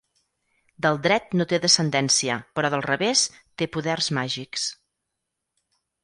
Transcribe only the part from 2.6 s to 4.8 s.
del revés té poders màgics.